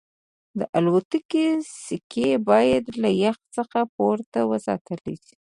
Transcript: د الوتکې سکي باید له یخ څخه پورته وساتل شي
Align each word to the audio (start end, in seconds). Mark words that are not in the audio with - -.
د 0.59 0.61
الوتکې 0.77 1.45
سکي 1.85 2.29
باید 2.49 2.83
له 3.01 3.09
یخ 3.23 3.37
څخه 3.55 3.79
پورته 3.95 4.39
وساتل 4.51 4.99
شي 5.25 5.35